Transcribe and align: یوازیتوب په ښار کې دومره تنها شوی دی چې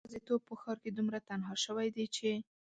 یوازیتوب 0.05 0.41
په 0.49 0.53
ښار 0.61 0.77
کې 0.83 0.89
دومره 0.97 1.19
تنها 1.29 1.53
شوی 1.63 1.87
دی 1.95 2.05
چې 2.15 2.29